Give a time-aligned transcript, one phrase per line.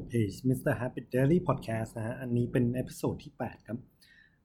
[0.00, 3.78] กับเพจ Mr.Habit Diary Podcast นะฮะ อันนี้เป็น episode ที่ 8 ครับ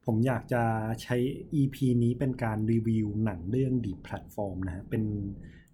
[0.05, 0.63] ผมอยากจะ
[1.03, 1.17] ใช้
[1.61, 5.03] EP นี้เป็นการรีวิวหนังเรื่อง The Platform นะฮะ เป็น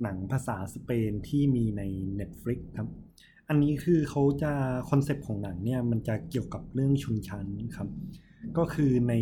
[0.04, 1.82] หนังภาษาสเปนที่มีใน
[2.20, 2.90] Netflix ครับ
[3.50, 4.52] อันนี้คือเขาจะ
[4.90, 7.88] concept ของหนังเนี่ยมันจะเกี่ยวกับเรื่องชนชั้นครับ
[8.58, 9.14] ก็คือใน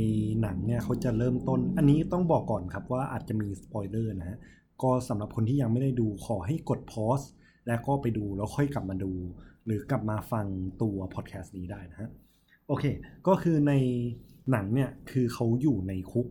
[0.41, 4.37] หนังเนี่ยเขาจะเริ่มต้น อันนี้ต้องบอกก่อนครับว่าอาจจะมีสปอยเลอร์นะฮะ
[4.81, 7.21] ก็สำหรับคนที่ยังไม่ได้ดูขอให้กด pause
[7.67, 9.11] แล้วก็ไปดูแล้วค่อยกลับมาดู
[9.65, 10.47] หรือกลับมาฟัง
[10.81, 12.09] ตัวพอดแคสต์นี้ได้นะฮะ
[12.67, 12.83] โอเค
[13.27, 13.73] ก็คือใน
[14.51, 16.27] หนังเนี่ยคือเขาอยู่ในคุก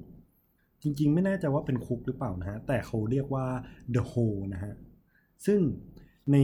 [0.82, 3.46] จริงๆ ไม่แน่ใจว่าเป็นคุกหรือเปล่านะฮะ แต่เขาเรียกว่า
[3.94, 4.74] The Hole นะฮะ
[5.46, 5.60] ซึ่ง
[6.32, 6.36] ใน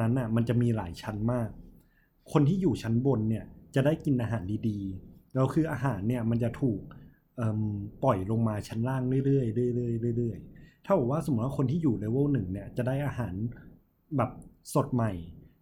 [0.00, 1.50] นั้นอะมันจะมีหลายชั้นมาก
[2.32, 6.80] คนที่อยู่ชั้นบนเนี่ยจะได้กินอาหารดีๆ แล้วคืออาหารเนี่ยมันจะถูก
[8.04, 13.34] ปล่อยลงมาชั้นล่างเรื่อยๆเรื่อยๆเรื่อยๆถ้าบอกว่าสมมติว่าคนที่อยู่เลเวลหนึ่งเนี่ยจะได้อาหาร
[14.16, 14.30] แบบ
[14.74, 15.12] สดใหม่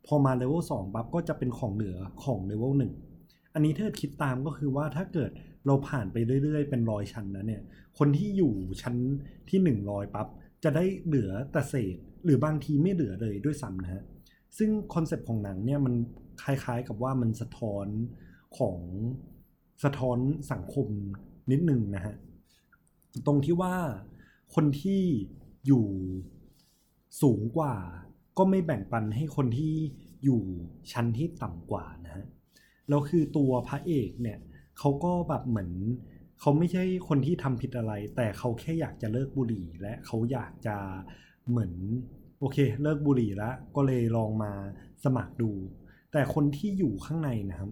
[0.06, 2.92] พอมาเลเวลสองปั๊บก็จะเป็นของเหลือของเลเวลหนึ่ง
[3.54, 5.30] อันนี้ถ้าคิดตามก็คือว่าถ้าเกิด
[5.66, 7.62] เราผ่านไปเรื่อยๆ เป็นร้อยชั้นนะเนี่ย
[7.98, 8.96] คนที่อยู่ชั้น
[9.48, 10.26] ที่หนึ่งร้อยปั๊บ
[10.64, 14.02] จะได้เหลือแต่เศษ หรือบางทีไม่เหลือเลยด้วยซ้ำนะฮะ
[14.58, 15.94] ซึ่ง concept ของหนังเนี่ยมัน
[16.42, 17.86] คล้ายๆกับว่ามันสะท้อน
[18.58, 18.78] ของ
[19.84, 20.18] สะท้อน
[20.52, 20.88] สังคม
[21.50, 22.14] นิดนึงนะฮะ
[23.26, 23.74] ตรงที่ว่า
[24.54, 25.02] คนที่
[25.66, 25.86] อยู่
[27.22, 27.74] สูงกว่า
[28.38, 29.74] ก็ไม่แบ่งปันให้คนที่
[30.24, 30.42] อยู่
[30.92, 32.24] ชั้นที่ต่ำกว่านะฮะ
[32.88, 34.38] แล้วคือตัวพระเอกเนี่ย
[34.78, 35.70] เขาก็แบบเหมือน
[36.40, 40.76] เขาไม่ใช่คนที่ทำผิดอะไร แต่เขาแค่อยากจะเลิกบุหรี่ และเขาอยากจะ
[41.50, 41.72] เหมือน
[42.40, 44.52] โอเค เลิกบุหรี่แล้วก็เลยลองมา
[45.04, 45.52] สมัครดู
[46.12, 47.70] แต่คนที่อยู่ข้างในนะครับ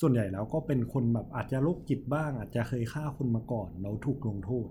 [0.00, 4.68] ส่วนใหญ่แล้วก็เป็นคนแบบอาจจะโรคจิตบ้าง อาจจะเคยฆ่าคนมาก่อนแล้วถูกลงโทษ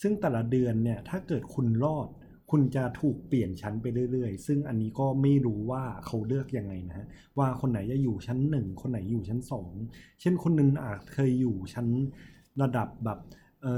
[0.00, 2.08] ซึ่งแต่ละเดือนเนี่ยถ้าเกิดคุณรอด
[2.56, 7.06] คุณจะถูกเปลี่ยนชั้นไปเรื่อยๆ ซึ่งอันนี้ก็ไม่รู้ว่าเขาเลือกยังไงนะ
[7.38, 9.70] ว่าคนไหนจะอยู่ชั้นหนึ่งคนไหนอยู่ชั้นสอง
[10.20, 11.86] เช่นคนนึงอาจเคยอยู่ชั้น
[12.62, 13.18] ระดับแบบ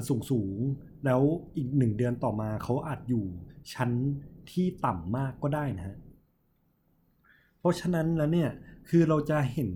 [0.09, 0.57] สูงสูง
[1.05, 1.21] แล้ว
[1.57, 3.25] อีกหนึ่งเดือนต่อมาเขาอาจอยู่
[3.75, 3.91] ชั้น
[4.51, 5.97] ที่ต่ำมากก็ได้นะฮะ
[7.59, 8.51] เพราะฉะนั้นแล้วเนี่ย
[8.89, 9.71] คือเราจะเห็น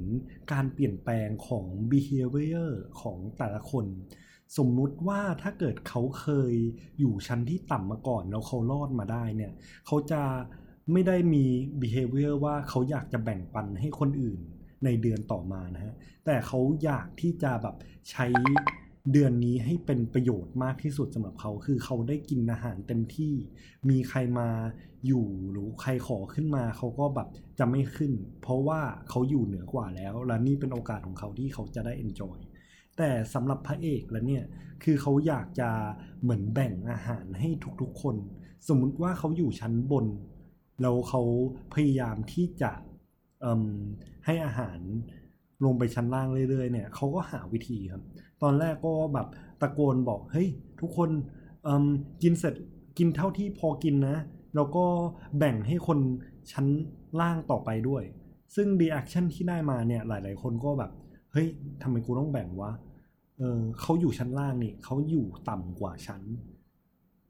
[0.53, 3.87] การเปลี่ยนแปลงของ behavior ของแต่ละคน
[4.59, 6.53] สมมุติว่าถ้าเกิดเขาเคย
[7.01, 9.53] อยู่ชั้นที่ต่ำมาก่อนแล้วเขารอดมาได้เนี่ย
[9.87, 10.23] เขาจะ
[10.93, 11.45] ไม่ได้มี
[11.81, 14.41] behavior ว่าเขาอยากจะแบ่งปันให้คนอื่น
[14.85, 15.95] ในเดือนต่อมานะฮะ
[16.27, 17.77] แต่เขาอยากที่จะแบบ
[18.11, 18.27] ใช้
[19.13, 23.35] เดือนนี้ให้เป็นประโยชน์มากที่สุดสำหรับเขา คือเขาได้กินอาหารเต็มที่
[23.91, 24.49] มีใครมา
[25.07, 27.29] อยู่หรือใครขอขึ้นมาเขาก็แบบ
[27.59, 28.13] จะไม่ขึ้น
[28.43, 32.39] เพราะว่าเขาอยู่เหนือกว่าแล้ว และนี่เป็นโอกาสของเขาที่เขาจะได้ enjoy
[33.03, 34.45] แต่สำหรับพระเอกแล้วเนี่ย
[34.85, 35.71] คือเขาอยากจะ
[36.23, 37.49] เหมือนแบ่งอาหารให้
[37.81, 38.17] ทุกๆคน
[38.69, 40.07] สมมุติว่าเขาอยู่ชั้นบน
[40.83, 41.23] แล้วเขา
[41.75, 42.73] พยายามที่จะ
[44.27, 44.79] ให้อาหาร
[45.65, 48.03] ลงไปชั้นล่างเรื่อยๆเนี่ยเขาก็หาวิธีครับ
[48.43, 49.27] ตอนแรกก็แบบ
[49.61, 50.49] ตะโกนบอกเฮ้ย
[50.81, 51.11] ทุกคน
[52.23, 52.55] กินเสร็จ
[52.99, 54.17] กินเท่าที่พอกินนะ
[54.55, 54.85] แล้วก็
[55.39, 55.99] แบ่งให้คน
[56.53, 56.67] ชั้น
[57.21, 58.03] ล่างต่อไปด้วย
[58.55, 60.91] ซึ่ง reaction ที่ได้มาเนี่ยหลายๆคนก็แบบ
[61.33, 61.49] เฮ้ย
[61.83, 62.71] ทำไมกูต้องแบ่งวะ
[63.41, 66.23] เออเขาอยู่ชั้นล่างนี่เขาอยู่ต่ำกว่าชั้น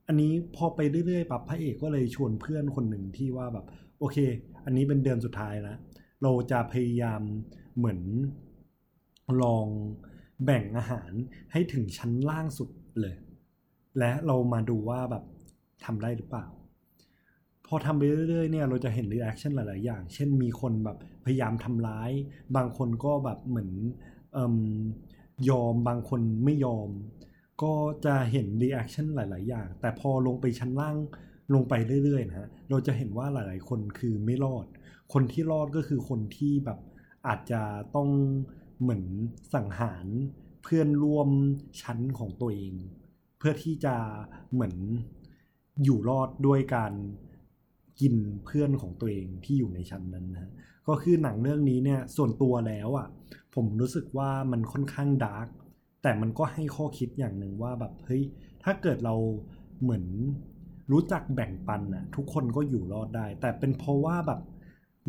[0.07, 3.67] อันนี้พอไปเรื่อยๆปั๊บพระเอกก็เลยชวนเพื่อนคนหนึ่งที่ว่าแบบ
[3.99, 4.17] โอเค
[4.65, 5.79] อันนี้เป็นเดือนสุดท้ายแล้ว
[6.23, 7.21] เราจะพยายาม
[7.77, 8.01] เหมือน
[9.43, 9.67] ลอง
[10.45, 11.13] แบ่งอาหาร
[11.53, 13.17] ให้ถึงชั้นล่างสุดเลย
[13.99, 15.25] และเรามาดูว่าแบบ
[15.85, 16.47] ทำได้หรือเปล่า
[17.67, 22.11] พอทำไปเรื่อยๆเนี่ยเราจะเห็น reaction หลายๆอย่าง เช่นมีคนแบบพยายามทำร้าย
[22.57, 23.71] บางคนก็แบบเหมือน
[25.49, 26.89] ยอมบางคนไม่ยอม
[27.63, 27.75] ก็
[28.05, 30.97] จะเห็น reaction หลาย ๆ อย่าง แต่พอลงไปชั้นล่าง
[31.55, 31.75] ลงไป
[32.05, 34.67] เรื่อย ๆ นะฮะ เราจะเห็นว่าหลาย ๆ คนคือไม่รอด
[35.13, 36.79] คนที่รอดก็คือคนที่แบบ
[37.27, 37.63] อาจจะ
[37.97, 38.09] ต้อง
[38.81, 39.05] เหมือน
[39.55, 40.07] สังหาร
[40.63, 41.29] เพื่อนร่วม
[41.83, 42.75] ชั้นของตัวเอง
[43.39, 43.95] เพื่อที่จะ
[44.53, 44.75] เหมือน
[45.85, 46.93] อยู่รอดด้วยการ
[48.01, 48.15] กิน
[48.45, 50.51] เพื่อนของตัวเองที่อยู่ในชั้นนั้นนะ
[50.89, 53.09] ก็คือหนังเรื่องนี้เนี่ยส่วนตัวแล้วอะ่ะ
[53.55, 55.47] ผมรู้สึกว่ามันค่อนข้างดาร์ก
[56.03, 58.23] แต่มันก็ให้ข้อคิดอย่างหนึ่งว่าแบบเฮ้ย
[58.65, 59.15] ถ้าเกิดเรา
[59.83, 60.05] เหมือน
[60.93, 64.41] รู้จักแบ่งปันอะทุกคนก็อยู่รอดได้ แต่เป็นเพราะว่าแบบ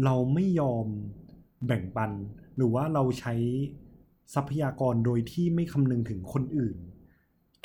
[0.05, 0.85] เราไม่ยอม
[1.67, 2.11] แบ่งปัน
[2.55, 3.33] หรือว่าเราใช้
[4.35, 6.77] ทรัพยากรโดยที่ไม่คำนึงถึงคนอื่น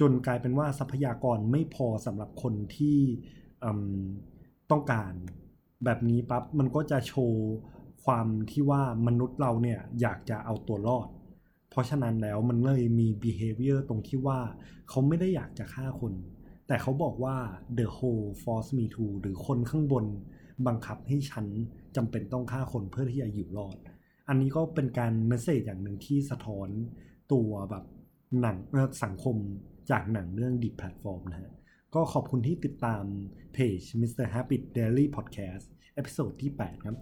[0.00, 2.99] จนกลายเป็นว่าทรัพยากรไม่พอสำหรับคนที่
[4.71, 5.13] ต้องการ
[5.85, 7.45] แบบนี้ปั๊บมันก็จะโชว์
[8.05, 11.09] ความที่ว่ามนุษย์เราเนี่ยอยากจะเอาตัวรอด
[11.71, 14.41] เพราะฉะนั้นแล้วมันเลยมี behavior ตรงที่ว่า
[14.89, 16.13] เขาไม่ได้อยากจะฆ่าคน
[16.67, 17.37] แต่เขาบอกว่า
[17.79, 20.05] the whole force me to หรือคนข้างบน
[20.67, 21.47] บังคับให้ฉัน
[21.97, 23.77] จำเป็นต้องฆ่าคนเพื่อที่จะอยู่รอด
[24.29, 26.69] อันนี้ก็เป็นการเมสเซจอย่างหนึ่งที่สะท้อน
[27.33, 27.85] ตัวแบบ
[28.41, 28.57] หนัง
[29.05, 29.37] สังคม
[29.91, 31.53] จากหนังเรื่อง Deep Platform นะฮะ
[31.94, 33.05] ก็ขอบคุณที่ติดตาม
[33.53, 34.27] เพจ Mr.
[34.35, 36.97] Happy Daily Podcast เอพิโซดที่ 8 ครับ